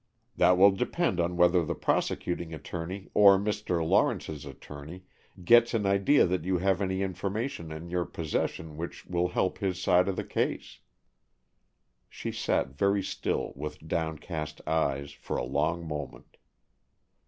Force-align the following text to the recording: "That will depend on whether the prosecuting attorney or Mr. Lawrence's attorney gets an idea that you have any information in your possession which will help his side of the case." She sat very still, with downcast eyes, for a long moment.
"That 0.35 0.57
will 0.57 0.71
depend 0.71 1.19
on 1.19 1.37
whether 1.37 1.63
the 1.63 1.75
prosecuting 1.75 2.55
attorney 2.55 3.11
or 3.13 3.37
Mr. 3.37 3.87
Lawrence's 3.87 4.45
attorney 4.47 5.03
gets 5.45 5.75
an 5.75 5.85
idea 5.85 6.25
that 6.25 6.43
you 6.43 6.57
have 6.57 6.81
any 6.81 7.03
information 7.03 7.71
in 7.71 7.91
your 7.91 8.05
possession 8.05 8.77
which 8.77 9.05
will 9.05 9.27
help 9.27 9.59
his 9.59 9.79
side 9.79 10.07
of 10.07 10.15
the 10.15 10.23
case." 10.23 10.79
She 12.09 12.31
sat 12.31 12.69
very 12.71 13.03
still, 13.03 13.53
with 13.55 13.87
downcast 13.87 14.59
eyes, 14.67 15.11
for 15.11 15.37
a 15.37 15.43
long 15.45 15.87
moment. 15.87 16.37